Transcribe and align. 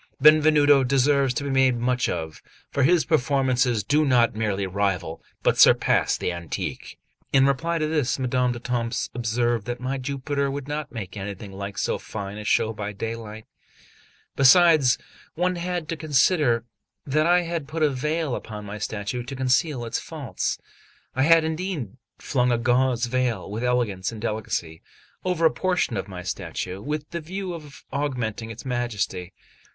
Benvenuto 0.19 0.83
deserves 0.83 1.31
to 1.35 1.43
be 1.43 1.51
made 1.51 1.75
much 1.77 2.09
of, 2.09 2.41
for 2.71 2.81
his 2.81 3.05
performances 3.05 3.83
do 3.83 4.03
not 4.03 4.33
merely 4.33 4.65
rival, 4.65 5.21
but 5.43 5.59
surpass 5.59 6.17
the 6.17 6.31
antique." 6.31 6.97
In 7.31 7.45
reply 7.45 7.77
to 7.77 7.85
this, 7.85 8.17
Madame 8.17 8.51
d'Etampes 8.51 9.11
observed 9.13 9.67
that 9.67 9.79
my 9.79 9.99
Jupiter 9.99 10.49
would 10.49 10.67
not 10.67 10.91
make 10.91 11.15
anything 11.15 11.51
like 11.51 11.77
so 11.77 11.99
fine 11.99 12.39
a 12.39 12.43
show 12.43 12.73
by 12.73 12.93
daylight; 12.93 13.45
besides, 14.35 14.97
one 15.35 15.55
had 15.57 15.87
to 15.89 15.95
consider 15.95 16.63
that 17.05 17.27
I 17.27 17.41
had 17.41 17.67
put 17.67 17.83
a 17.83 17.89
veil 17.91 18.33
upon 18.33 18.65
my 18.65 18.79
statue 18.79 19.21
to 19.21 19.35
conceal 19.35 19.85
its 19.85 19.99
faults. 19.99 20.57
I 21.15 21.21
had 21.21 21.43
indeed 21.43 21.95
flung 22.17 22.51
a 22.51 22.57
gauze 22.57 23.05
veil 23.05 23.47
with 23.51 23.63
elegance 23.63 24.11
and 24.11 24.19
delicacy 24.19 24.81
over 25.23 25.45
a 25.45 25.51
portion 25.51 25.95
of 25.95 26.07
my 26.07 26.23
statue, 26.23 26.81
with 26.81 27.11
the 27.11 27.21
view 27.21 27.53
of 27.53 27.83
augmenting 27.93 28.49
its 28.49 28.65
majesty. 28.65 29.31